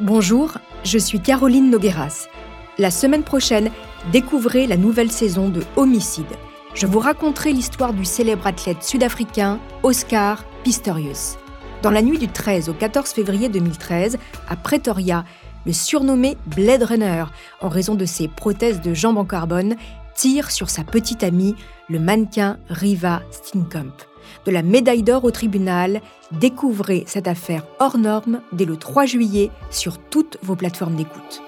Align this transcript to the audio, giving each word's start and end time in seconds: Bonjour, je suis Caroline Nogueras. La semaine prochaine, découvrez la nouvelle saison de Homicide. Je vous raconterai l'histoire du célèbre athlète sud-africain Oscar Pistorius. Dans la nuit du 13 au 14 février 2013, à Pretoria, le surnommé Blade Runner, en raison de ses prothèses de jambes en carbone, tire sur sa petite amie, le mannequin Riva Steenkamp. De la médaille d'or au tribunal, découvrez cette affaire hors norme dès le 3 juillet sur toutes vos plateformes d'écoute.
Bonjour, 0.00 0.56
je 0.82 0.96
suis 0.96 1.20
Caroline 1.20 1.68
Nogueras. 1.68 2.26
La 2.78 2.90
semaine 2.90 3.22
prochaine, 3.22 3.70
découvrez 4.12 4.66
la 4.66 4.78
nouvelle 4.78 5.10
saison 5.10 5.50
de 5.50 5.62
Homicide. 5.76 6.38
Je 6.72 6.86
vous 6.86 7.00
raconterai 7.00 7.52
l'histoire 7.52 7.92
du 7.92 8.06
célèbre 8.06 8.46
athlète 8.46 8.82
sud-africain 8.82 9.60
Oscar 9.82 10.42
Pistorius. 10.64 11.36
Dans 11.82 11.90
la 11.90 12.00
nuit 12.00 12.16
du 12.16 12.28
13 12.28 12.70
au 12.70 12.72
14 12.72 13.10
février 13.10 13.50
2013, 13.50 14.16
à 14.48 14.56
Pretoria, 14.56 15.26
le 15.66 15.74
surnommé 15.74 16.38
Blade 16.46 16.84
Runner, 16.84 17.24
en 17.60 17.68
raison 17.68 17.94
de 17.94 18.06
ses 18.06 18.26
prothèses 18.26 18.80
de 18.80 18.94
jambes 18.94 19.18
en 19.18 19.26
carbone, 19.26 19.76
tire 20.14 20.50
sur 20.50 20.70
sa 20.70 20.82
petite 20.82 21.22
amie, 21.22 21.56
le 21.90 21.98
mannequin 21.98 22.56
Riva 22.70 23.20
Steenkamp. 23.30 24.09
De 24.46 24.50
la 24.50 24.62
médaille 24.62 25.02
d'or 25.02 25.24
au 25.24 25.30
tribunal, 25.30 26.00
découvrez 26.32 27.04
cette 27.06 27.28
affaire 27.28 27.66
hors 27.78 27.98
norme 27.98 28.40
dès 28.52 28.64
le 28.64 28.76
3 28.76 29.06
juillet 29.06 29.50
sur 29.70 29.98
toutes 29.98 30.38
vos 30.42 30.56
plateformes 30.56 30.96
d'écoute. 30.96 31.42